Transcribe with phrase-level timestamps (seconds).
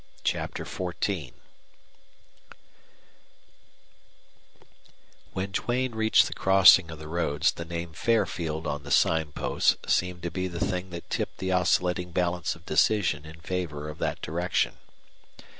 [0.23, 1.31] CHAPTER XIV
[5.33, 9.77] When Duane reached the crossing of the roads the name Fairfield on the sign post
[9.87, 13.99] seemed to be the thing that tipped the oscillating balance of decision in favor of
[13.99, 14.77] that direction.